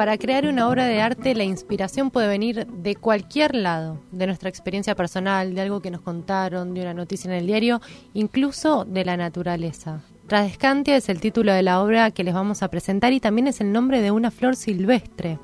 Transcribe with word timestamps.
para 0.00 0.16
crear 0.16 0.46
una 0.46 0.66
obra 0.66 0.86
de 0.86 1.02
arte 1.02 1.34
la 1.34 1.44
inspiración 1.44 2.10
puede 2.10 2.26
venir 2.26 2.66
de 2.66 2.96
cualquier 2.96 3.54
lado, 3.54 4.00
de 4.12 4.26
nuestra 4.26 4.48
experiencia 4.48 4.94
personal, 4.94 5.54
de 5.54 5.60
algo 5.60 5.82
que 5.82 5.90
nos 5.90 6.00
contaron, 6.00 6.72
de 6.72 6.80
una 6.80 6.94
noticia 6.94 7.30
en 7.30 7.36
el 7.36 7.46
diario, 7.46 7.82
incluso 8.14 8.86
de 8.86 9.04
la 9.04 9.18
naturaleza. 9.18 10.00
Tradescantia 10.26 10.96
es 10.96 11.10
el 11.10 11.20
título 11.20 11.52
de 11.52 11.62
la 11.62 11.82
obra 11.82 12.12
que 12.12 12.24
les 12.24 12.32
vamos 12.32 12.62
a 12.62 12.68
presentar 12.68 13.12
y 13.12 13.20
también 13.20 13.46
es 13.46 13.60
el 13.60 13.72
nombre 13.72 14.00
de 14.00 14.10
una 14.10 14.30
flor 14.30 14.56
silvestre. 14.56 15.38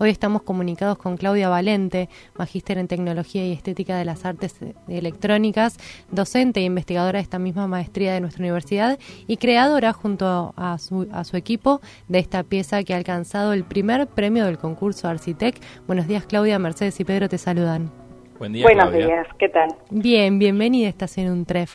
Hoy 0.00 0.10
estamos 0.10 0.42
comunicados 0.42 0.96
con 0.96 1.16
Claudia 1.16 1.48
Valente, 1.48 2.08
magíster 2.36 2.78
en 2.78 2.86
Tecnología 2.86 3.44
y 3.44 3.52
Estética 3.52 3.98
de 3.98 4.04
las 4.04 4.24
Artes 4.24 4.54
Electrónicas, 4.86 5.76
docente 6.12 6.60
e 6.60 6.62
investigadora 6.62 7.18
de 7.18 7.24
esta 7.24 7.40
misma 7.40 7.66
maestría 7.66 8.12
de 8.12 8.20
nuestra 8.20 8.44
universidad 8.44 8.96
y 9.26 9.38
creadora 9.38 9.92
junto 9.92 10.54
a 10.56 10.78
su, 10.78 11.08
a 11.12 11.24
su 11.24 11.36
equipo 11.36 11.80
de 12.06 12.20
esta 12.20 12.44
pieza 12.44 12.84
que 12.84 12.94
ha 12.94 12.96
alcanzado 12.96 13.52
el 13.52 13.64
primer 13.64 14.06
premio 14.06 14.44
del 14.44 14.56
concurso 14.56 15.08
Arcitec. 15.08 15.56
Buenos 15.88 16.06
días 16.06 16.24
Claudia, 16.26 16.60
Mercedes 16.60 17.00
y 17.00 17.04
Pedro 17.04 17.28
te 17.28 17.38
saludan. 17.38 17.90
Buen 18.38 18.52
día, 18.52 18.62
Buenos 18.62 18.92
días, 18.92 19.26
¿qué 19.36 19.48
tal? 19.48 19.74
Bien, 19.90 20.38
bienvenida, 20.38 20.88
estás 20.88 21.18
en 21.18 21.28
un 21.28 21.44
tref. 21.44 21.74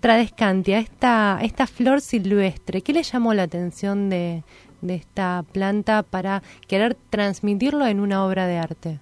Tradescantia, 0.00 0.80
esta, 0.80 1.38
esta 1.40 1.68
flor 1.68 2.00
silvestre, 2.00 2.82
¿qué 2.82 2.92
le 2.92 3.04
llamó 3.04 3.32
la 3.32 3.44
atención 3.44 4.10
de, 4.10 4.42
de 4.84 4.94
esta 4.94 5.42
planta 5.52 6.02
para 6.02 6.42
querer 6.68 6.94
transmitirlo 7.10 7.86
en 7.86 8.00
una 8.00 8.24
obra 8.24 8.46
de 8.46 8.58
arte? 8.58 8.98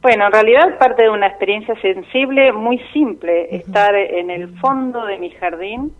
Bueno, 0.00 0.26
en 0.26 0.32
realidad 0.32 0.78
parte 0.78 1.02
de 1.02 1.10
una 1.10 1.26
experiencia 1.26 1.78
sensible 1.82 2.52
muy 2.52 2.78
simple, 2.92 3.54
estar 3.54 3.94
en 3.94 4.30
el 4.30 4.58
fondo 4.58 5.04
de 5.04 5.18
mi 5.18 5.30
jardín 5.32 5.92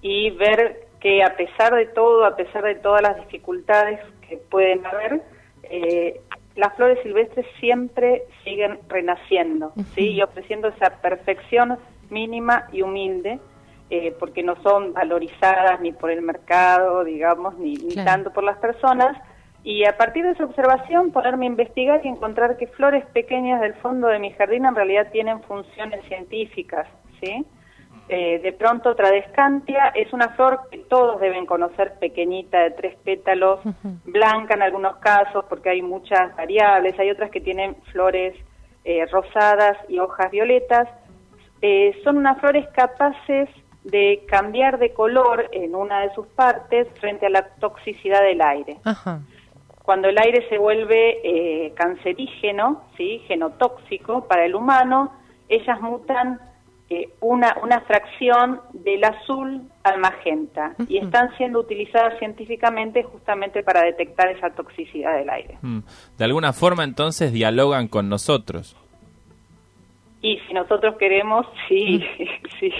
y 0.00 0.30
ver 0.30 0.86
que 1.00 1.22
a 1.22 1.36
pesar 1.36 1.74
de 1.74 1.86
todo, 1.86 2.24
a 2.24 2.34
pesar 2.34 2.62
de 2.62 2.76
todas 2.76 3.02
las 3.02 3.16
dificultades 3.16 4.00
que 4.26 4.38
pueden 4.38 4.86
haber, 4.86 5.20
eh, 5.64 6.20
las 6.56 6.74
flores 6.76 6.98
silvestres 7.02 7.46
siempre 7.60 8.22
siguen 8.44 8.78
renaciendo, 8.88 9.72
¿sí? 9.94 10.12
Y 10.12 10.22
ofreciendo 10.22 10.68
esa 10.68 11.00
perfección 11.02 11.76
mínima 12.08 12.68
y 12.72 12.82
humilde, 12.82 13.38
eh, 13.94 14.16
porque 14.18 14.42
no 14.42 14.56
son 14.62 14.94
valorizadas 14.94 15.78
ni 15.82 15.92
por 15.92 16.10
el 16.10 16.22
mercado, 16.22 17.04
digamos, 17.04 17.58
ni, 17.58 17.74
ni 17.74 17.94
tanto 17.94 18.32
por 18.32 18.42
las 18.42 18.56
personas. 18.56 19.14
Y 19.64 19.84
a 19.84 19.98
partir 19.98 20.24
de 20.24 20.30
esa 20.30 20.46
observación, 20.46 21.12
ponerme 21.12 21.44
a 21.44 21.50
investigar 21.50 22.00
y 22.02 22.08
encontrar 22.08 22.56
que 22.56 22.68
flores 22.68 23.04
pequeñas 23.12 23.60
del 23.60 23.74
fondo 23.74 24.08
de 24.08 24.18
mi 24.18 24.32
jardín 24.32 24.64
en 24.64 24.74
realidad 24.74 25.08
tienen 25.12 25.42
funciones 25.42 26.02
científicas, 26.06 26.88
¿sí? 27.20 27.44
Eh, 28.08 28.38
de 28.38 28.52
pronto, 28.54 28.96
Tradescantia 28.96 29.88
es 29.94 30.10
una 30.14 30.30
flor 30.30 30.60
que 30.70 30.78
todos 30.78 31.20
deben 31.20 31.44
conocer, 31.44 31.92
pequeñita, 32.00 32.60
de 32.60 32.70
tres 32.70 32.96
pétalos, 33.04 33.60
blanca 34.04 34.54
en 34.54 34.62
algunos 34.62 34.96
casos, 34.96 35.44
porque 35.50 35.68
hay 35.68 35.82
muchas 35.82 36.34
variables, 36.34 36.98
hay 36.98 37.10
otras 37.10 37.30
que 37.30 37.42
tienen 37.42 37.76
flores 37.92 38.34
eh, 38.84 39.04
rosadas 39.12 39.76
y 39.90 39.98
hojas 39.98 40.30
violetas, 40.30 40.88
eh, 41.60 41.94
son 42.02 42.16
unas 42.16 42.40
flores 42.40 42.66
capaces 42.70 43.50
de 43.84 44.24
cambiar 44.28 44.78
de 44.78 44.92
color 44.92 45.48
en 45.52 45.74
una 45.74 46.00
de 46.00 46.14
sus 46.14 46.26
partes 46.28 46.86
frente 47.00 47.26
a 47.26 47.30
la 47.30 47.48
toxicidad 47.60 48.22
del 48.22 48.40
aire. 48.40 48.78
Cuando 49.82 50.08
el 50.08 50.18
aire 50.18 50.48
se 50.48 50.58
vuelve 50.58 51.18
eh, 51.24 51.72
cancerígeno, 51.74 52.84
¿sí? 52.96 53.22
genotóxico 53.26 54.26
para 54.28 54.44
el 54.44 54.54
humano, 54.54 55.12
ellas 55.48 55.80
mutan 55.80 56.40
eh, 56.88 57.08
una, 57.20 57.56
una 57.62 57.80
fracción 57.80 58.60
del 58.72 59.02
azul 59.02 59.62
al 59.82 59.98
magenta 59.98 60.74
y 60.88 60.98
están 60.98 61.34
siendo 61.36 61.60
utilizadas 61.60 62.18
científicamente 62.18 63.02
justamente 63.02 63.62
para 63.62 63.82
detectar 63.82 64.28
esa 64.28 64.50
toxicidad 64.50 65.16
del 65.16 65.30
aire. 65.30 65.58
Mm. 65.62 65.80
De 66.18 66.24
alguna 66.24 66.52
forma 66.52 66.84
entonces 66.84 67.32
dialogan 67.32 67.88
con 67.88 68.08
nosotros. 68.08 68.76
Y 70.22 70.38
si 70.46 70.54
nosotros 70.54 70.96
queremos, 70.96 71.46
sí, 71.68 72.02
sí. 72.60 72.72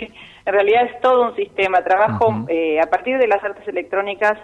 En 0.47 0.53
realidad 0.53 0.87
es 0.87 1.01
todo 1.01 1.29
un 1.29 1.37
sistema. 1.37 1.83
Trabajo 1.83 2.47
eh, 2.49 2.81
a 2.81 2.87
partir 2.87 3.19
de 3.19 3.27
las 3.27 3.43
artes 3.45 3.67
electrónicas, 3.69 4.39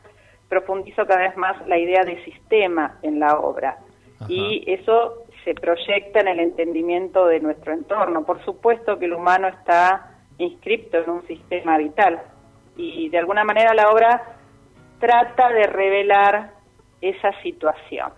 profundizo 0.49 1.07
cada 1.07 1.23
vez 1.23 1.37
más 1.37 1.67
la 1.67 1.79
idea 1.79 2.05
de 2.05 2.23
sistema 2.25 2.99
en 3.03 3.21
la 3.21 3.39
obra. 3.39 3.79
Y 4.29 4.65
eso 4.67 5.25
se 5.45 5.55
proyecta 5.55 6.21
en 6.21 6.29
el 6.29 6.41
entendimiento 6.41 7.27
de 7.27 7.39
nuestro 7.39 7.73
entorno. 7.73 8.25
Por 8.25 8.45
supuesto 8.45 8.99
que 8.99 9.05
el 9.05 9.13
humano 9.13 9.47
está 9.47 10.19
inscripto 10.39 10.99
en 10.99 11.11
un 11.11 11.27
sistema 11.27 11.79
vital. 11.79 12.21
Y 12.77 13.09
de 13.11 13.19
alguna 13.19 13.45
manera 13.45 13.75
la 13.75 13.91
obra 13.91 14.39
trata 14.99 15.51
de 15.51 15.65
revelar 15.65 16.53
esa 17.01 17.31
situación. 17.43 18.13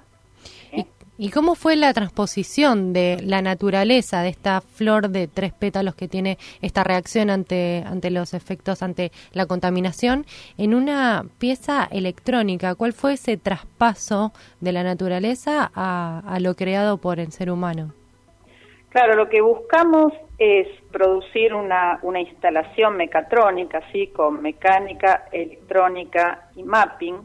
¿Y 1.23 1.29
cómo 1.29 1.55
fue 1.55 1.77
la 1.77 1.93
transposición 1.93 2.95
de 2.95 3.21
la 3.23 3.43
naturaleza 3.43 4.23
de 4.23 4.31
esta 4.31 4.63
flor 4.63 5.11
de 5.11 5.29
tres 5.29 5.53
pétalos 5.53 5.95
que 5.95 6.09
tiene 6.09 6.39
esta 6.63 6.83
reacción 6.83 7.29
ante, 7.29 7.85
ante 7.87 8.11
los 8.11 8.33
efectos, 8.33 8.83
ante 8.83 9.13
la 9.35 9.45
contaminación, 9.45 10.25
en 10.57 10.73
una 10.73 11.27
pieza 11.37 11.87
electrónica? 11.93 12.75
¿Cuál 12.75 12.95
fue 12.95 13.13
ese 13.13 13.37
traspaso 13.37 14.33
de 14.63 14.73
la 14.73 14.83
naturaleza 14.83 15.71
a, 15.75 16.23
a 16.27 16.41
lo 16.41 16.57
creado 16.57 16.97
por 16.97 17.21
el 17.21 17.33
ser 17.33 17.51
humano? 17.51 18.00
Claro, 18.91 19.15
lo 19.15 19.28
que 19.28 19.41
buscamos 19.41 20.12
es 20.37 20.67
producir 20.91 21.55
una, 21.55 22.01
una 22.03 22.21
instalación 22.21 22.97
mecatrónica, 22.97 23.78
así 23.78 24.09
con 24.09 24.43
mecánica, 24.43 25.27
electrónica 25.31 26.49
y 26.56 26.65
mapping, 26.65 27.17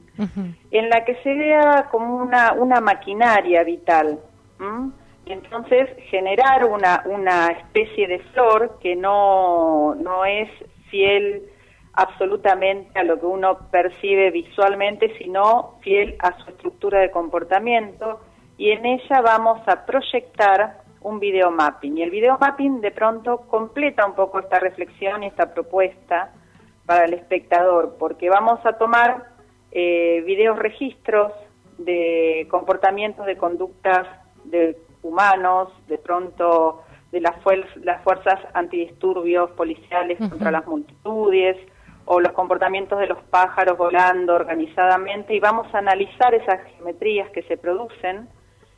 en 0.69 0.89
la 0.89 1.03
que 1.03 1.15
se 1.23 1.33
vea 1.33 1.87
como 1.89 2.17
una, 2.17 2.53
una 2.53 2.81
maquinaria 2.81 3.63
vital. 3.63 4.19
Y 5.25 5.31
entonces 5.31 5.89
generar 6.11 6.65
una, 6.65 7.01
una 7.05 7.47
especie 7.47 8.07
de 8.07 8.19
flor 8.19 8.77
que 8.79 8.95
no, 8.95 9.95
no 9.95 10.23
es 10.23 10.49
fiel 10.91 11.49
absolutamente 11.93 12.99
a 12.99 13.03
lo 13.03 13.19
que 13.19 13.25
uno 13.25 13.57
percibe 13.71 14.29
visualmente, 14.29 15.17
sino 15.17 15.79
fiel 15.81 16.15
a 16.19 16.37
su 16.37 16.51
estructura 16.51 16.99
de 16.99 17.09
comportamiento, 17.09 18.19
y 18.57 18.69
en 18.69 18.85
ella 18.85 19.21
vamos 19.21 19.67
a 19.67 19.85
proyectar 19.85 20.84
un 21.05 21.19
video 21.19 21.51
mapping. 21.51 21.97
Y 21.99 22.03
el 22.03 22.09
video 22.09 22.37
mapping 22.39 22.81
de 22.81 22.91
pronto 22.91 23.41
completa 23.47 24.05
un 24.05 24.15
poco 24.15 24.39
esta 24.39 24.59
reflexión 24.59 25.21
y 25.23 25.27
esta 25.27 25.53
propuesta 25.53 26.31
para 26.85 27.05
el 27.05 27.13
espectador, 27.13 27.95
porque 27.99 28.29
vamos 28.29 28.59
a 28.65 28.73
tomar 28.73 29.27
eh, 29.71 30.23
videos 30.25 30.57
registros 30.57 31.31
de 31.77 32.47
comportamientos, 32.49 33.25
de 33.25 33.37
conductas 33.37 34.07
de 34.45 34.77
humanos, 35.03 35.69
de 35.87 35.99
pronto 35.99 36.83
de 37.11 37.21
las, 37.21 37.35
las 37.83 38.03
fuerzas 38.03 38.39
antidisturbios 38.53 39.51
policiales 39.51 40.17
contra 40.17 40.49
las 40.51 40.65
multitudes, 40.65 41.57
o 42.07 42.19
los 42.19 42.33
comportamientos 42.33 42.99
de 42.99 43.07
los 43.07 43.21
pájaros 43.29 43.77
volando 43.77 44.33
organizadamente, 44.33 45.35
y 45.35 45.39
vamos 45.39 45.67
a 45.73 45.79
analizar 45.79 46.33
esas 46.33 46.61
geometrías 46.75 47.29
que 47.29 47.43
se 47.43 47.57
producen 47.57 48.27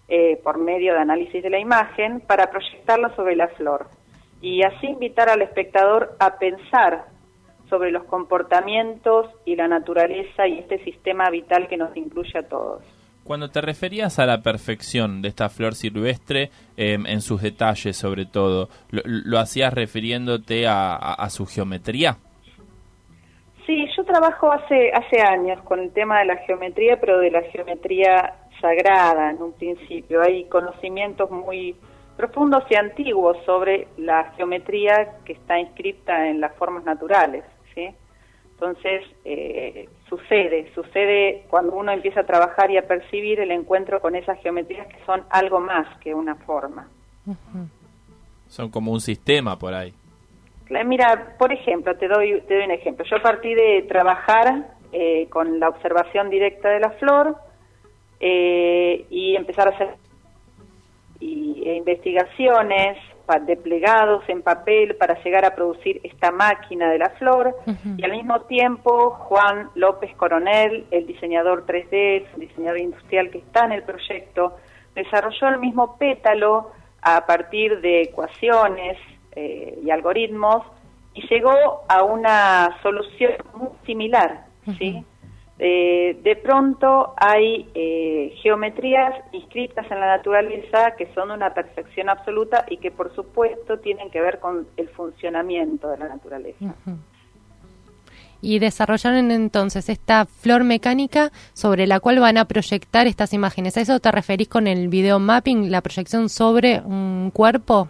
eh, 0.08 0.40
por 0.44 0.58
medio 0.58 0.94
de 0.94 1.00
análisis 1.00 1.44
de 1.44 1.50
la 1.50 1.60
imagen 1.60 2.22
para 2.22 2.50
proyectarla 2.50 3.16
sobre 3.16 3.36
la 3.36 3.48
flor 3.50 3.88
y 4.42 4.64
así 4.64 4.88
invitar 4.88 5.30
al 5.30 5.42
espectador 5.42 6.16
a 6.20 6.38
pensar 6.38 7.06
sobre 7.70 7.92
los 7.92 8.06
comportamientos 8.06 9.28
y 9.46 9.56
la 9.56 9.68
naturaleza 9.68 10.48
y 10.48 10.60
este 10.60 10.84
sistema 10.84 11.30
vital 11.30 11.68
que 11.68 11.78
nos 11.78 11.96
incluye 11.98 12.40
a 12.40 12.48
todos. 12.48 12.84
Cuando 13.28 13.50
te 13.50 13.60
referías 13.60 14.20
a 14.20 14.26
la 14.26 14.42
perfección 14.42 15.22
de 15.22 15.28
esta 15.28 15.50
flor 15.50 15.76
silvestre, 15.76 16.50
em, 16.78 17.06
en 17.06 17.20
sus 17.20 17.42
detalles 17.42 17.98
sobre 17.98 18.26
todo, 18.26 18.70
¿lo, 18.90 19.38
hacías 19.38 19.74
refiriéndote 19.74 20.66
a, 20.66 21.28
su 21.30 21.46
geometría? 21.46 22.20
Sí, 23.68 23.86
yo 23.98 24.06
trabajo 24.06 24.50
hace, 24.50 24.92
hace 24.94 25.22
años 25.22 25.62
con 25.64 25.82
el 25.82 25.92
tema 25.92 26.20
de 26.20 26.26
la 26.26 26.38
geometría, 26.38 27.02
pero 27.02 27.20
de 27.20 27.30
la 27.30 27.42
geometría 27.42 28.34
sagrada 28.62 29.32
en 29.32 29.42
un 29.42 29.52
principio. 29.52 30.22
Hay 30.22 30.46
conocimientos 30.46 31.30
muy 31.30 31.76
profundos 32.16 32.64
y 32.70 32.76
antiguos 32.76 33.38
sobre 33.46 33.90
la 33.98 34.32
geometría 34.38 35.18
que 35.26 35.34
está 35.34 35.60
inscrita 35.60 36.30
en 36.30 36.40
las 36.40 36.56
formas 36.56 36.86
naturales, 36.86 37.44
¿sí? 37.76 37.90
Entonces, 38.54 39.04
eh, 39.26 39.90
sucede, 40.08 40.72
sucede 40.74 41.44
cuando 41.50 41.76
uno 41.76 41.92
empieza 41.92 42.22
a 42.22 42.26
trabajar 42.26 42.72
y 42.72 42.78
a 42.78 42.88
percibir 42.88 43.42
el 43.42 43.52
encuentro 43.52 44.00
con 44.00 44.16
esas 44.16 44.40
geometrías 44.40 44.88
que 44.88 44.98
son 45.06 45.26
algo 45.30 45.60
más 45.60 45.86
que 46.00 46.16
una 46.16 46.36
forma. 46.36 46.88
Son 48.48 48.72
como 48.72 48.94
un 48.94 49.02
sistema 49.02 49.60
por 49.60 49.74
ahí. 49.74 49.94
Mira, 50.70 51.36
por 51.38 51.54
ejemplo, 51.54 51.96
te 51.96 52.08
doy, 52.08 52.42
te 52.42 52.56
doy 52.56 52.66
un 52.66 52.72
ejemplo. 52.72 53.06
Yo 53.10 53.22
partí 53.22 53.54
de 53.54 53.86
trabajar 53.88 54.68
eh, 54.92 55.28
con 55.30 55.60
la 55.60 55.70
observación 55.70 56.30
directa 56.30 56.70
de 56.70 56.80
la 56.80 56.92
flor, 56.92 57.38
eh, 58.20 59.06
y 59.10 59.36
empezar 59.36 59.68
a 59.68 59.72
hacer 59.72 59.90
y, 61.20 61.64
e 61.66 61.76
investigaciones 61.76 62.98
desplegados 63.46 64.24
en 64.30 64.42
papel 64.42 64.96
para 64.96 65.22
llegar 65.22 65.44
a 65.44 65.54
producir 65.54 66.00
esta 66.04 66.32
máquina 66.32 66.90
de 66.90 66.98
la 66.98 67.10
flor 67.12 67.54
y 67.98 68.04
al 68.06 68.12
mismo 68.12 68.40
tiempo 68.44 69.10
Juan 69.12 69.70
López 69.76 70.16
Coronel, 70.16 70.86
el 70.92 71.06
diseñador 71.06 71.66
3D, 71.66 72.26
el 72.34 72.40
diseñador 72.40 72.80
industrial 72.80 73.30
que 73.30 73.40
está 73.40 73.66
en 73.66 73.74
el 73.74 73.84
proyecto, 73.84 74.56
desarrolló 74.96 75.50
el 75.50 75.60
mismo 75.60 75.98
pétalo 75.98 76.72
a 77.02 77.26
partir 77.26 77.82
de 77.82 78.04
ecuaciones 78.04 78.98
eh, 79.40 79.78
y 79.86 79.92
algoritmos 79.92 80.64
y 81.14 81.22
llegó 81.28 81.84
a 81.88 82.04
una 82.04 82.76
solución 82.82 83.34
muy 83.54 83.70
similar, 83.86 84.46
¿sí? 84.80 85.04
Eh, 85.60 86.20
de 86.24 86.36
pronto 86.38 87.14
hay 87.18 87.70
eh, 87.76 88.34
geometrías 88.42 89.14
inscritas 89.32 89.86
en 89.92 90.00
la 90.00 90.18
naturaleza 90.18 90.96
que 90.98 91.14
son 91.14 91.30
una 91.30 91.54
perfección 91.54 92.10
absoluta 92.10 92.66
y 92.68 92.78
que 92.78 92.90
por 92.90 93.14
supuesto 93.14 93.78
tienen 93.78 94.10
que 94.10 94.22
ver 94.22 94.40
con 94.40 94.68
el 94.76 94.90
funcionamiento 94.90 95.90
de 95.90 95.98
la 96.00 96.08
naturaleza. 96.08 96.74
Y 98.42 98.58
desarrollaron 98.58 99.30
entonces 99.30 99.90
esta 99.90 100.26
flor 100.26 100.64
mecánica 100.64 101.32
sobre 101.54 101.86
la 101.86 102.00
cual 102.00 102.20
van 102.20 102.38
a 102.38 102.46
proyectar 102.46 103.06
estas 103.06 103.34
imágenes. 103.34 103.78
¿A 103.78 103.82
eso 103.82 104.00
te 104.00 104.12
referís 104.12 104.48
con 104.48 104.66
el 104.66 104.88
video 104.88 105.20
mapping, 105.20 105.70
la 105.70 105.82
proyección 105.82 106.28
sobre 106.30 106.82
un 106.82 107.32
cuerpo? 107.32 107.90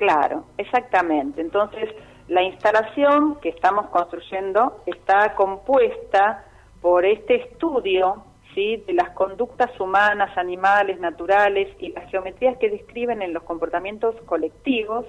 Claro, 0.00 0.44
exactamente. 0.56 1.42
Entonces, 1.42 1.90
la 2.26 2.42
instalación 2.42 3.38
que 3.42 3.50
estamos 3.50 3.90
construyendo 3.90 4.80
está 4.86 5.34
compuesta 5.34 6.46
por 6.80 7.04
este 7.04 7.34
estudio 7.34 8.24
¿sí? 8.54 8.82
de 8.86 8.94
las 8.94 9.10
conductas 9.10 9.78
humanas, 9.78 10.38
animales, 10.38 10.98
naturales 11.00 11.68
y 11.78 11.92
las 11.92 12.10
geometrías 12.10 12.56
que 12.56 12.70
describen 12.70 13.20
en 13.20 13.34
los 13.34 13.42
comportamientos 13.42 14.16
colectivos 14.24 15.04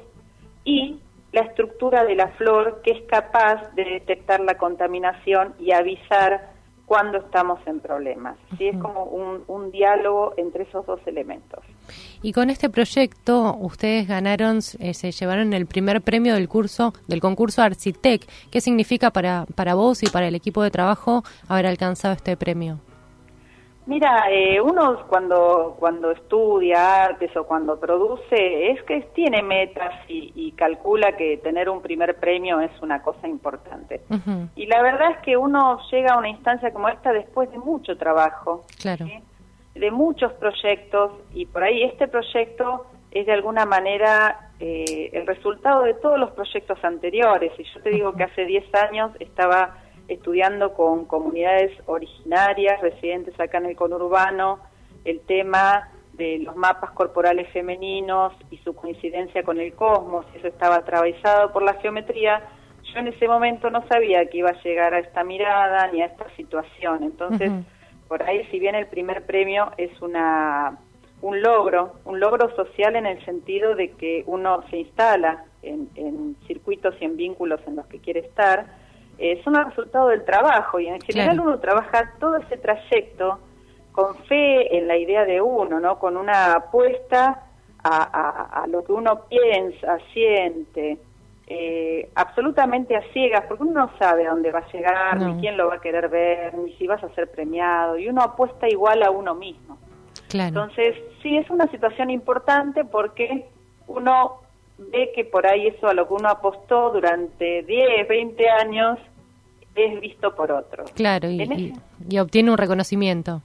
y 0.66 1.00
la 1.32 1.44
estructura 1.44 2.04
de 2.04 2.16
la 2.16 2.28
flor 2.32 2.82
que 2.84 2.92
es 2.92 3.02
capaz 3.04 3.74
de 3.76 3.86
detectar 3.86 4.42
la 4.42 4.58
contaminación 4.58 5.56
y 5.58 5.72
avisar 5.72 6.50
cuando 6.86 7.20
estamos 7.20 7.66
en 7.66 7.80
problemas. 7.80 8.36
¿sí? 8.58 8.68
Es 8.68 8.78
como 8.78 9.06
un, 9.06 9.46
un, 9.48 9.72
diálogo 9.72 10.34
entre 10.36 10.64
esos 10.64 10.86
dos 10.86 11.00
elementos. 11.06 11.64
Y 12.22 12.34
con 12.34 12.50
este 12.50 12.70
proyecto 12.70 13.56
ustedes 13.60 14.08
ganaron, 14.08 14.60
eh, 14.80 14.94
se 14.94 15.12
llevaron 15.12 15.54
el 15.54 15.66
primer 15.66 16.02
premio 16.02 16.36
del 16.36 16.48
curso, 16.48 16.94
del 17.08 17.22
concurso 17.22 17.62
Arcitec. 17.62 18.28
¿Qué 18.52 18.62
significa 18.62 19.12
para, 19.12 19.46
para 19.56 19.76
vos 19.76 20.04
y 20.04 20.08
para 20.08 20.28
el 20.28 20.36
equipo 20.36 20.64
de 20.64 20.72
trabajo 20.72 21.24
haber 21.48 21.68
alcanzado 21.68 22.14
este 22.14 22.38
premio? 22.38 22.80
Mira, 23.88 24.32
eh, 24.32 24.62
uno 24.62 25.06
cuando 25.08 25.76
cuando 25.80 26.12
estudia 26.12 27.06
artes 27.06 27.36
o 27.36 27.46
cuando 27.46 27.80
produce 27.80 28.72
es 28.72 28.82
que 28.84 29.02
tiene 29.14 29.42
metas 29.42 29.94
y, 30.08 30.52
calcula 30.52 31.18
que 31.18 31.38
tener 31.38 31.70
un 31.70 31.82
primer 31.82 32.16
premio 32.18 32.60
es 32.60 32.72
una 32.82 33.02
cosa 33.02 33.28
importante. 33.28 34.02
Y 34.56 34.68
la 34.68 34.84
verdad 34.84 35.12
es 35.12 35.18
que 35.24 35.36
uno 35.36 35.80
llega 35.90 36.14
a 36.14 36.18
una 36.20 36.30
instancia 36.30 36.72
como 36.72 36.88
esta 36.90 37.12
después 37.12 37.50
de 37.52 37.58
mucho 37.58 37.98
trabajo, 37.98 38.64
claro. 38.80 39.08
De 39.82 39.90
muchos 39.90 40.32
proyectos 40.34 41.12
y 41.34 41.48
por 41.48 41.64
ahí 41.64 41.82
este 41.82 42.08
proyecto 42.08 42.86
es 43.10 43.26
de 43.26 43.32
alguna 43.32 43.66
manera 43.66 44.52
eh, 44.60 45.10
el 45.12 45.26
resultado 45.26 45.82
de 45.82 45.96
todos 45.96 46.20
los 46.20 46.30
proyectos 46.32 46.78
anteriores. 46.84 47.52
Y 47.58 47.64
yo 47.64 47.82
te 47.82 47.90
digo 47.90 48.14
que 48.14 48.24
hace 48.24 48.46
10 48.46 48.64
años 48.76 49.12
estaba 49.20 49.80
estudiando 50.08 50.76
con 50.76 51.06
comunidades 51.06 51.72
originarias, 51.88 52.80
residentes 52.80 53.38
acá 53.40 53.58
en 53.58 53.66
el 53.66 53.76
conurbano, 53.76 54.60
el 55.04 55.20
tema 55.22 55.90
de 56.14 56.38
los 56.38 56.56
mapas 56.56 56.92
corporales 56.92 57.50
femeninos 57.52 58.34
y 58.52 58.58
su 58.58 58.76
coincidencia 58.76 59.42
con 59.42 59.60
el 59.60 59.74
cosmos, 59.74 60.28
eso 60.36 60.48
estaba 60.48 60.76
atravesado 60.76 61.52
por 61.52 61.64
la 61.64 61.74
geometría, 61.76 62.44
yo 62.94 63.00
en 63.00 63.08
ese 63.08 63.28
momento 63.28 63.72
no 63.72 63.84
sabía 63.88 64.28
que 64.28 64.38
iba 64.38 64.52
a 64.52 64.62
llegar 64.62 64.94
a 64.94 65.00
esta 65.00 65.24
mirada 65.24 65.88
ni 65.92 66.04
a 66.04 66.06
esta 66.06 66.30
situación. 66.36 67.04
Entonces, 67.04 67.52
por 68.12 68.24
ahí, 68.24 68.46
si 68.52 68.60
bien 68.60 68.76
el 68.76 68.88
primer 68.88 69.26
premio 69.26 69.72
es 69.78 70.02
una 70.02 70.78
un 71.22 71.42
logro, 71.42 71.94
un 72.04 72.20
logro 72.20 72.54
social 72.58 72.98
en 72.98 73.06
el 73.06 73.24
sentido 73.24 73.74
de 73.74 73.92
que 73.92 74.26
uno 74.26 74.68
se 74.70 74.80
instala 74.80 75.46
en, 75.62 75.88
en 75.96 76.36
circuitos 76.46 76.94
y 77.00 77.06
en 77.06 77.16
vínculos 77.16 77.62
en 77.68 77.78
los 77.78 77.86
que 77.86 78.00
quiere 78.00 78.20
estar, 78.20 78.66
eh, 79.18 79.40
son 79.46 79.56
el 79.56 79.64
resultado 79.64 80.10
del 80.10 80.26
trabajo 80.26 80.78
y 80.82 80.88
en 80.88 81.00
general 81.00 81.40
uno 81.40 81.58
trabaja 81.60 82.12
todo 82.20 82.36
ese 82.36 82.58
trayecto 82.58 83.40
con 83.94 84.18
fe 84.26 84.78
en 84.78 84.90
la 84.90 84.98
idea 84.98 85.24
de 85.24 85.40
uno, 85.40 85.80
¿no? 85.80 85.98
Con 85.98 86.18
una 86.18 86.52
apuesta 86.52 87.46
a, 87.82 88.66
lo 88.68 88.84
que 88.84 88.92
uno 88.92 89.22
piensa, 89.30 90.00
siente, 90.12 90.98
eh, 91.54 92.10
absolutamente 92.16 92.96
a 92.96 93.02
ciegas, 93.12 93.44
porque 93.46 93.64
uno 93.64 93.86
no 93.86 93.98
sabe 94.00 94.26
a 94.26 94.30
dónde 94.30 94.54
va 94.54 94.60
a 94.60 94.72
llegar, 94.72 95.20
ni 95.20 95.42
quién 95.42 95.58
lo 95.58 95.68
va 95.68 95.76
a 95.76 95.82
querer 95.82 96.08
ver, 96.08 96.58
ni 96.58 96.72
si 96.76 96.88
vas 96.88 97.04
a 97.04 97.14
ser 97.14 97.30
premiado, 97.30 97.98
y 97.98 98.08
uno 98.08 98.22
apuesta 98.22 98.70
igual 98.70 99.04
a 99.04 99.12
uno 99.12 99.36
mismo. 99.36 99.78
Entonces, 100.32 100.96
sí, 101.22 101.36
es 101.36 101.50
una 101.50 101.70
situación 101.70 102.10
importante 102.10 102.86
porque 102.86 103.48
uno 103.88 104.38
ve 104.78 105.12
que 105.14 105.26
por 105.26 105.46
ahí 105.46 105.68
eso 105.68 105.90
a 105.90 105.94
lo 105.94 106.08
que 106.08 106.14
uno 106.14 106.30
apostó 106.30 106.92
durante 106.92 107.64
10, 107.64 108.08
20 108.08 108.50
años 108.50 108.98
es 109.76 110.00
visto 110.00 110.34
por 110.34 110.54
otros. 110.54 110.90
Claro, 110.94 111.30
y, 111.30 111.74
y, 112.08 112.20
obtiene 112.20 112.50
un 112.50 112.58
reconocimiento. 112.58 113.42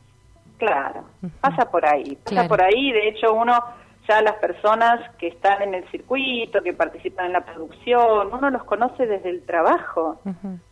Claro, 0.58 1.02
pasa 1.40 1.68
por 1.72 1.84
ahí, 1.84 2.16
pasa 2.24 2.46
por 2.46 2.62
ahí, 2.62 2.92
de 2.92 3.08
hecho 3.08 3.34
uno, 3.34 3.58
ya 4.08 4.22
las 4.22 4.36
personas 4.36 5.00
que 5.16 5.28
están 5.28 5.62
en 5.62 5.74
el 5.74 5.90
circuito, 5.90 6.62
que 6.62 6.72
participan 6.72 7.26
en 7.26 7.32
la 7.32 7.44
producción, 7.44 8.32
uno 8.32 8.50
los 8.50 8.64
conoce 8.64 9.06
desde 9.06 9.30
el 9.30 9.42
trabajo, 9.44 10.20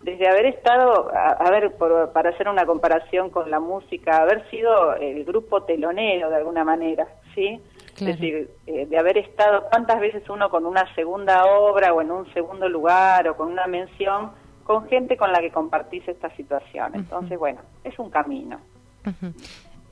desde 0.01 0.29
haber 0.29 0.47
estado, 0.47 1.11
a, 1.15 1.51
ver, 1.51 1.75
para 2.13 2.31
hacer 2.31 2.49
una 2.49 2.65
comparación 2.67 3.31
con 3.31 3.51
la 3.51 3.61
música, 3.61 4.19
haber 4.19 4.49
sido 4.51 4.95
el 4.97 5.25
grupo 5.25 5.63
telonero 5.63 6.31
de 6.31 6.37
alguna 6.37 6.65
manera, 6.65 7.07
¿sí? 7.35 7.61
Es 7.97 8.07
decir, 8.07 8.51
eh, 8.67 8.87
de 8.87 8.99
haber 8.99 9.19
estado, 9.19 9.67
¿cuántas 9.71 10.01
veces 10.01 10.29
uno 10.29 10.51
con 10.51 10.67
una 10.67 10.93
segunda 10.95 11.45
obra 11.45 11.93
o 11.93 12.03
en 12.03 12.11
un 12.11 12.33
segundo 12.35 12.69
lugar 12.69 13.29
o 13.29 13.37
con 13.37 13.53
una 13.53 13.67
mención 13.69 14.33
con 14.65 14.89
gente 14.89 15.17
con 15.17 15.31
la 15.31 15.41
que 15.41 15.51
compartís 15.51 16.07
esta 16.09 16.35
situación. 16.37 16.93
Entonces, 16.95 17.39
bueno, 17.39 17.61
es 17.85 17.97
un 17.99 18.11
camino. 18.11 18.59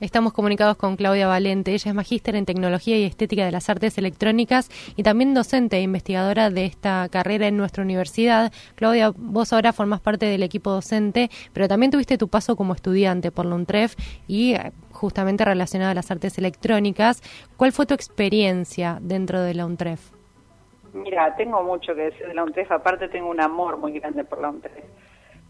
Estamos 0.03 0.33
comunicados 0.33 0.75
con 0.75 0.97
Claudia 0.97 1.27
Valente. 1.27 1.71
Ella 1.71 1.91
es 1.91 1.95
magíster 1.95 2.35
en 2.35 2.45
Tecnología 2.45 2.97
y 2.97 3.05
Estética 3.05 3.45
de 3.45 3.53
las 3.53 3.69
Artes 3.69 3.97
Electrónicas 3.97 4.69
y 4.97 5.03
también 5.03 5.33
docente 5.33 5.77
e 5.77 5.81
investigadora 5.81 6.49
de 6.49 6.65
esta 6.65 7.07
carrera 7.09 7.47
en 7.47 7.55
nuestra 7.55 7.85
universidad. 7.85 8.51
Claudia, 8.75 9.13
vos 9.15 9.53
ahora 9.53 9.71
formás 9.71 10.01
parte 10.01 10.25
del 10.25 10.43
equipo 10.43 10.71
docente, 10.71 11.29
pero 11.53 11.69
también 11.69 11.89
tuviste 11.89 12.17
tu 12.17 12.27
paso 12.27 12.57
como 12.57 12.73
estudiante 12.73 13.31
por 13.31 13.45
la 13.45 13.55
UNTREF 13.55 13.95
y 14.27 14.55
eh, 14.55 14.73
justamente 14.91 15.45
relacionada 15.45 15.91
a 15.91 15.95
las 15.95 16.11
artes 16.11 16.37
electrónicas. 16.37 17.21
¿Cuál 17.55 17.71
fue 17.71 17.85
tu 17.85 17.93
experiencia 17.93 18.97
dentro 19.01 19.39
de 19.41 19.53
la 19.53 19.65
UNTREF? 19.65 20.11
Mira, 20.93 21.33
tengo 21.37 21.63
mucho 21.63 21.95
que 21.95 22.01
decir 22.01 22.27
de 22.27 22.33
la 22.33 22.43
UNTREF, 22.43 22.71
aparte 22.73 23.07
tengo 23.07 23.29
un 23.29 23.39
amor 23.39 23.77
muy 23.77 23.97
grande 23.99 24.25
por 24.25 24.41
la 24.41 24.49
UNTREF, 24.49 24.83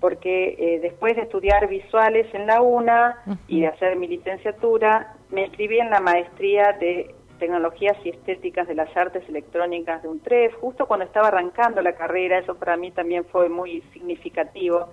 porque 0.04 0.58
eh, 0.60 0.80
después 0.82 1.16
de 1.16 1.22
estudiar 1.22 1.66
visuales 1.70 2.28
en 2.34 2.46
la 2.46 2.62
UNA 2.62 3.24
y 3.48 3.62
de 3.62 3.68
hacer 3.68 3.96
mi 3.96 4.10
licenciatura, 4.10 5.16
me 5.30 5.46
inscribí 5.46 5.80
en 5.80 5.90
la 5.90 6.02
maestría 6.02 6.74
de 6.78 7.16
Tecnologías 7.40 7.96
y 8.04 8.10
Estéticas 8.10 8.68
de 8.68 8.76
las 8.76 8.94
Artes 8.98 9.24
Electrónicas 9.30 10.04
de 10.04 10.10
UNTREF, 10.10 10.56
justo 10.56 10.88
cuando 10.88 11.06
estaba 11.06 11.30
arrancando 11.30 11.82
la 11.82 11.94
carrera, 11.94 12.38
eso 12.40 12.56
para 12.56 12.76
mí 12.76 12.92
también 12.92 13.24
fue 13.24 13.48
muy 13.48 13.80
significativo, 13.94 14.90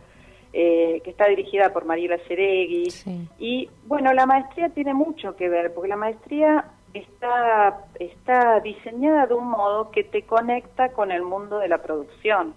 eh, 0.52 1.00
que 1.02 1.10
está 1.10 1.26
dirigida 1.26 1.72
por 1.72 1.86
Mariela 1.86 2.18
Ceregui. 2.28 2.86
Y 3.40 3.68
bueno, 3.86 4.12
la 4.12 4.26
maestría 4.26 4.68
tiene 4.68 4.94
mucho 4.94 5.34
que 5.34 5.48
ver, 5.48 5.74
porque 5.74 5.88
la 5.88 5.96
maestría 5.96 6.66
está, 6.94 7.84
está 7.98 8.60
diseñada 8.60 9.26
de 9.26 9.34
un 9.34 9.50
modo 9.50 9.90
que 9.90 10.04
te 10.04 10.22
conecta 10.22 10.90
con 10.92 11.10
el 11.10 11.22
mundo 11.22 11.58
de 11.58 11.66
la 11.66 11.78
producción. 11.78 12.54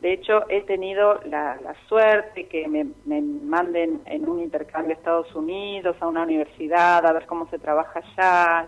De 0.00 0.14
hecho, 0.14 0.48
he 0.48 0.62
tenido 0.62 1.20
la, 1.26 1.58
suerte 1.86 2.46
que 2.46 2.66
me, 2.68 2.86
manden 3.20 4.00
en 4.06 4.28
un 4.28 4.40
intercambio 4.40 4.94
a 4.94 4.98
Estados 4.98 5.34
Unidos, 5.34 5.96
a 6.00 6.08
una 6.08 6.22
universidad, 6.22 7.04
a 7.04 7.12
ver 7.12 7.26
cómo 7.26 7.48
se 7.50 7.58
trabaja 7.58 8.00
allá. 8.00 8.66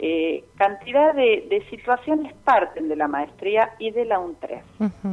Eh, 0.00 0.44
cantidad 0.56 1.14
de, 1.14 1.64
situaciones 1.70 2.34
parten 2.44 2.88
de 2.88 2.96
la 2.96 3.06
maestría 3.06 3.74
y 3.78 3.92
de 3.92 4.04
la 4.04 4.18
UNTREF. 4.18 4.64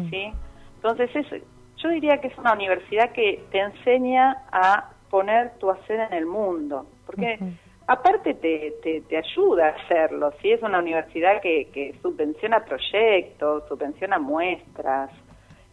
¿sí? 0.09 0.33
Entonces, 0.77 1.15
es, 1.15 1.43
yo 1.77 1.89
diría 1.89 2.17
que 2.17 2.29
es 2.29 2.37
una 2.39 2.53
universidad 2.53 3.11
que 3.11 3.43
te 3.51 3.59
enseña 3.59 4.43
a 4.51 4.89
poner 5.11 5.51
tu 5.59 5.69
hacer 5.69 5.99
en 5.99 6.13
el 6.13 6.25
mundo. 6.25 6.87
Porque 7.05 7.37
aparte 7.85 8.33
te, 8.33 8.73
te, 9.07 9.17
ayuda 9.17 9.67
a 9.67 9.83
hacerlo, 9.83 10.33
si 10.41 10.51
es 10.51 10.63
una 10.63 10.79
universidad 10.79 11.39
que, 11.39 11.69
que 11.71 11.93
subvenciona 12.01 12.65
proyectos, 12.65 13.67
subvenciona 13.67 14.17
muestras, 14.17 15.11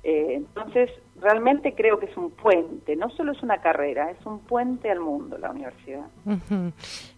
eh, 0.05 0.35
entonces 0.35 0.91
realmente 1.21 1.75
creo 1.75 1.99
que 1.99 2.07
es 2.07 2.17
un 2.17 2.31
puente, 2.31 2.95
no 2.97 3.11
solo 3.11 3.33
es 3.33 3.43
una 3.43 3.59
carrera, 3.59 4.11
es 4.11 4.25
un 4.25 4.39
puente 4.41 4.91
al 4.91 5.01
mundo 5.01 5.37
la 5.39 5.51
universidad. 5.51 6.07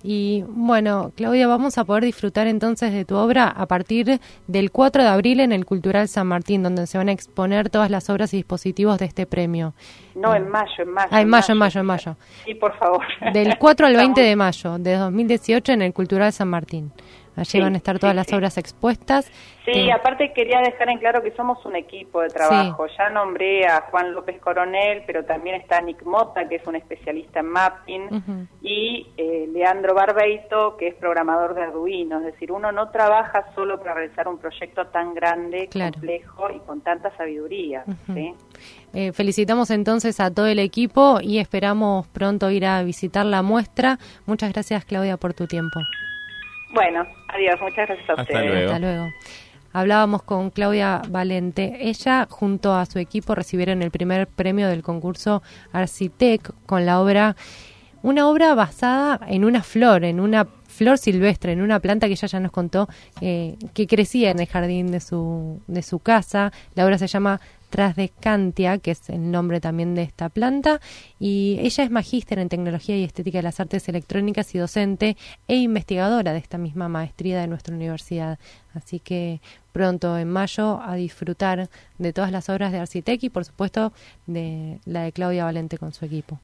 Y 0.03 0.45
bueno, 0.49 1.13
Claudia, 1.15 1.47
vamos 1.47 1.77
a 1.77 1.85
poder 1.85 2.05
disfrutar 2.05 2.47
entonces 2.47 2.93
de 2.93 3.05
tu 3.05 3.17
obra 3.17 3.49
a 3.49 3.67
partir 3.67 4.21
del 4.47 4.71
4 4.71 5.03
de 5.03 5.09
abril 5.09 5.41
en 5.41 5.53
el 5.53 5.67
Cultural 5.67 6.09
San 6.09 6.27
Martín, 6.27 6.63
donde 6.63 6.87
se 6.87 6.97
van 6.97 7.09
a 7.09 7.13
exponer 7.13 7.69
todas 7.69 7.91
las 7.91 8.09
obras 8.09 8.33
y 8.33 8.39
dispositivos 8.39 8.99
de 8.99 9.05
este 9.05 9.27
premio. 9.27 9.75
No, 10.15 10.35
en 10.35 10.49
mayo, 10.49 10.73
en 10.79 10.91
mayo. 10.91 11.09
Ah, 11.11 11.21
en 11.21 11.29
mayo, 11.29 11.53
en 11.53 11.59
mayo, 11.59 11.81
en 11.81 11.87
mayo. 11.87 12.17
Sí, 12.45 12.55
por 12.55 12.75
favor. 12.79 13.05
Del 13.33 13.59
4 13.59 13.87
al 13.87 13.97
20 13.97 14.21
de 14.21 14.37
mayo 14.37 14.79
de 14.79 14.97
2018 14.97 15.73
en 15.73 15.83
el 15.83 15.93
Cultural 15.93 16.33
San 16.33 16.49
Martín. 16.49 16.93
Allí 17.41 17.61
van 17.61 17.75
a 17.75 17.79
estar 17.79 17.99
todas 17.99 18.15
las 18.15 18.33
obras 18.33 18.59
expuestas. 18.59 19.31
Sí, 19.65 19.73
eh, 19.73 19.93
aparte 19.93 20.33
quería 20.33 20.61
dejar 20.61 20.89
en 20.89 20.99
claro 20.99 21.23
que 21.23 21.31
somos 21.33 21.65
un 21.65 21.77
equipo 21.77 22.21
de 22.21 22.29
trabajo. 22.29 22.87
Ya 22.99 23.11
nombré 23.11 23.67
a 23.67 23.83
Juan 23.91 24.13
López 24.13 24.41
Coronel, 24.41 25.03
pero 25.07 25.25
también 25.25 25.57
está 25.57 25.81
Nick 25.81 26.03
Mota, 26.05 26.49
que 26.49 26.57
es 26.57 26.67
un 26.67 26.77
especialista 26.77 27.41
en 27.41 27.47
mapping, 27.47 28.49
y 28.63 29.07
eh, 29.17 29.49
Leandro 29.53 29.95
Barbeito, 29.95 30.77
que 30.77 30.89
es 30.89 30.95
programador 30.95 31.55
de 31.55 31.63
Arduino. 31.63 32.19
Es 32.21 32.27
decir, 32.27 32.53
uno 32.53 32.73
no 32.73 32.91
trabaja 32.91 33.47
solo 33.55 33.79
para 33.79 33.95
realizar 33.95 34.29
un 34.29 34.39
proyecto 34.39 34.87
tan 34.87 35.15
grande, 35.15 35.69
complejo 35.73 36.51
y 36.51 36.59
con 36.61 36.81
tanta 36.81 37.15
sabiduría. 37.17 37.85
Eh, 38.93 39.13
felicitamos 39.13 39.71
entonces 39.71 40.19
a 40.21 40.33
todo 40.33 40.47
el 40.47 40.59
equipo 40.59 41.21
y 41.23 41.39
esperamos 41.39 42.07
pronto 42.09 42.51
ir 42.51 42.67
a 42.67 42.83
visitar 42.83 43.25
la 43.25 43.43
muestra. 43.43 43.99
Muchas 44.27 44.53
gracias, 44.53 44.85
Claudia, 44.85 45.17
por 45.17 45.35
tu 45.35 45.47
tiempo. 45.47 45.81
Bueno, 46.73 47.07
adiós, 47.29 47.61
muchas 47.61 47.89
gracias 47.89 48.11
a 48.11 48.21
Hasta 48.21 48.43
Luego. 48.43 48.73
Hasta 48.73 48.79
luego. 48.79 49.09
Hablábamos 49.73 50.23
con 50.23 50.51
Claudia 50.51 51.01
Valente. 51.09 51.79
Ella, 51.81 52.27
junto 52.29 52.75
a 52.75 52.87
su 52.87 52.99
equipo, 52.99 53.35
recibieron 53.35 53.83
el 53.83 53.91
primer 53.93 54.27
premio 54.27 54.69
del 54.69 54.83
concurso 54.83 55.43
Arcitec 55.73 56.53
con 56.67 56.87
la 56.87 57.01
obra, 57.01 57.37
una 58.03 58.29
obra 58.29 58.55
basada 58.55 59.21
en 59.29 59.45
una 59.45 59.63
flor, 59.63 60.05
en 60.05 60.19
una 60.19 60.49
flor 60.81 60.97
silvestre, 60.97 61.53
en 61.53 61.61
una 61.61 61.79
planta 61.79 62.07
que 62.07 62.15
ella 62.15 62.27
ya 62.27 62.41
nos 62.41 62.53
contó 62.53 62.89
eh, 63.21 63.57
que 63.75 63.87
crecía 63.87 64.31
en 64.31 64.41
el 64.41 64.47
jardín 64.47 64.91
de 64.91 65.01
su, 65.01 65.61
de 65.67 65.83
su 65.83 65.99
casa. 65.99 66.55
La 66.75 66.87
obra 66.87 66.97
se 66.97 67.07
llama 67.07 67.39
Trasdecantia, 67.69 68.79
que 68.79 68.93
es 68.93 69.11
el 69.11 69.31
nombre 69.31 69.61
también 69.61 69.95
de 69.95 70.05
esta 70.05 70.31
planta, 70.31 70.81
y 71.19 71.59
ella 71.61 71.85
es 71.85 71.91
magíster 71.91 72.39
en 72.39 72.49
tecnología 72.49 72.97
y 72.97 73.05
estética 73.05 73.41
de 73.41 73.43
las 73.43 73.61
artes 73.61 73.91
electrónicas 73.91 74.55
y 74.55 74.59
docente 74.59 75.19
e 75.49 75.57
investigadora 75.57 76.33
de 76.33 76.39
esta 76.39 76.57
misma 76.57 76.89
maestría 76.89 77.43
de 77.43 77.47
nuestra 77.47 77.75
universidad. 77.75 78.39
Así 78.73 79.01
que 79.01 79.43
pronto 79.73 80.17
en 80.17 80.31
mayo 80.31 80.81
a 80.81 80.95
disfrutar 80.95 81.69
de 81.99 82.13
todas 82.15 82.33
las 82.33 82.49
obras 82.49 82.73
de 82.73 82.79
Arcitec 82.79 83.23
y 83.23 83.29
por 83.29 83.45
supuesto 83.45 83.93
de 84.27 84.81
la 84.87 85.03
de 85.03 85.13
Claudia 85.13 85.45
Valente 85.45 85.77
con 85.77 85.93
su 85.93 86.07
equipo. 86.07 86.39